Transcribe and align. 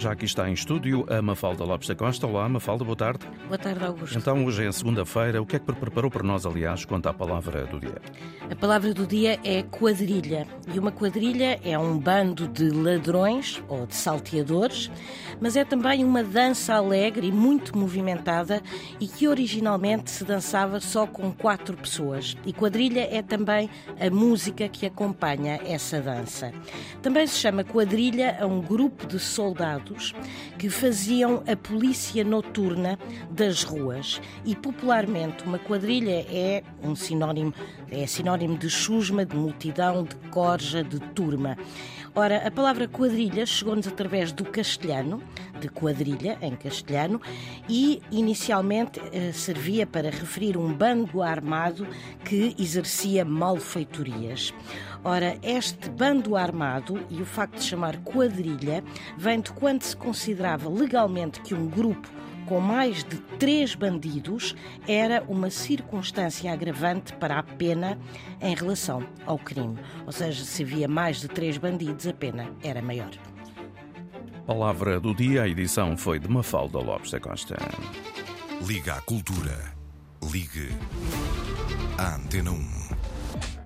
Já 0.00 0.12
aqui 0.12 0.24
está 0.24 0.48
em 0.48 0.54
estúdio 0.54 1.04
a 1.10 1.20
Mafalda 1.20 1.62
Lopes 1.62 1.86
da 1.86 1.94
Costa. 1.94 2.26
Olá, 2.26 2.48
Mafalda, 2.48 2.82
boa 2.82 2.96
tarde. 2.96 3.26
Boa 3.46 3.58
tarde, 3.58 3.84
Augusto. 3.84 4.16
Então, 4.16 4.46
hoje 4.46 4.64
é 4.66 4.72
segunda-feira. 4.72 5.42
O 5.42 5.44
que 5.44 5.56
é 5.56 5.58
que 5.58 5.70
preparou 5.74 6.10
para 6.10 6.22
nós, 6.22 6.46
aliás, 6.46 6.86
quanto 6.86 7.06
à 7.06 7.12
palavra 7.12 7.66
do 7.66 7.78
dia? 7.78 8.00
A 8.50 8.56
palavra 8.56 8.94
do 8.94 9.06
dia 9.06 9.38
é 9.44 9.62
quadrilha. 9.62 10.46
E 10.72 10.78
uma 10.78 10.90
quadrilha 10.90 11.60
é 11.62 11.78
um 11.78 11.98
bando 11.98 12.48
de 12.48 12.70
ladrões 12.70 13.62
ou 13.68 13.86
de 13.86 13.94
salteadores, 13.94 14.90
mas 15.38 15.54
é 15.54 15.66
também 15.66 16.02
uma 16.02 16.24
dança 16.24 16.72
alegre 16.72 17.26
e 17.26 17.32
muito 17.32 17.76
movimentada 17.76 18.62
e 18.98 19.06
que 19.06 19.28
originalmente 19.28 20.10
se 20.10 20.24
dançava 20.24 20.80
só 20.80 21.06
com 21.06 21.30
quatro 21.30 21.76
pessoas. 21.76 22.38
E 22.46 22.54
quadrilha 22.54 23.06
é 23.14 23.20
também 23.20 23.68
a 24.00 24.08
música 24.08 24.66
que 24.66 24.86
acompanha 24.86 25.60
essa 25.62 26.00
dança. 26.00 26.54
Também 27.02 27.26
se 27.26 27.36
chama 27.36 27.62
quadrilha 27.64 28.38
a 28.40 28.46
um 28.46 28.62
grupo 28.62 29.06
de 29.06 29.18
soldados 29.18 29.89
que 30.58 30.68
faziam 30.68 31.42
a 31.46 31.56
polícia 31.56 32.24
noturna 32.24 32.98
das 33.30 33.62
ruas 33.62 34.20
e 34.44 34.54
popularmente 34.54 35.44
uma 35.44 35.58
quadrilha 35.58 36.26
é 36.28 36.62
um 36.82 36.94
sinónimo 36.94 37.54
é 37.90 38.06
sinónimo 38.06 38.56
de 38.56 38.70
chusma, 38.70 39.26
de 39.26 39.34
multidão, 39.34 40.04
de 40.04 40.14
corja, 40.30 40.84
de 40.84 41.00
turma. 41.00 41.56
Ora, 42.14 42.46
a 42.46 42.50
palavra 42.50 42.88
quadrilha 42.88 43.46
chegou-nos 43.46 43.86
através 43.86 44.32
do 44.32 44.44
castelhano, 44.44 45.22
de 45.60 45.68
quadrilha 45.68 46.36
em 46.42 46.56
castelhano, 46.56 47.20
e 47.68 48.02
inicialmente 48.10 49.00
eh, 49.12 49.30
servia 49.32 49.86
para 49.86 50.10
referir 50.10 50.56
um 50.56 50.72
bando 50.72 51.22
armado 51.22 51.86
que 52.24 52.54
exercia 52.58 53.24
malfeitorias. 53.24 54.52
Ora, 55.04 55.38
este 55.42 55.88
bando 55.88 56.36
armado 56.36 57.00
e 57.08 57.22
o 57.22 57.24
facto 57.24 57.58
de 57.58 57.64
chamar 57.64 57.96
quadrilha 57.98 58.84
vem 59.16 59.40
de 59.40 59.52
quando 59.80 59.84
se 59.84 59.96
considerava 59.96 60.68
legalmente 60.68 61.40
que 61.40 61.54
um 61.54 61.66
grupo 61.66 62.08
com 62.46 62.60
mais 62.60 63.02
de 63.04 63.16
três 63.38 63.74
bandidos 63.74 64.54
era 64.86 65.24
uma 65.26 65.50
circunstância 65.50 66.52
agravante 66.52 67.14
para 67.14 67.38
a 67.38 67.42
pena 67.42 67.98
em 68.40 68.54
relação 68.54 69.02
ao 69.24 69.38
crime. 69.38 69.78
Ou 70.04 70.12
seja, 70.12 70.44
se 70.44 70.62
havia 70.62 70.88
mais 70.88 71.20
de 71.20 71.28
três 71.28 71.56
bandidos, 71.56 72.06
a 72.06 72.12
pena 72.12 72.50
era 72.62 72.82
maior. 72.82 73.10
Palavra 74.46 75.00
do 75.00 75.14
dia, 75.14 75.44
a 75.44 75.48
edição 75.48 75.96
foi 75.96 76.18
de 76.18 76.28
Mafalda 76.28 76.78
Lopes 76.78 77.12
da 77.12 77.20
Costa. 77.20 77.56
Liga 78.66 78.94
à 78.94 79.00
Cultura. 79.00 79.72
Ligue 80.30 80.68
à 81.96 82.16
Antena 82.16 82.50
1. 82.50 82.79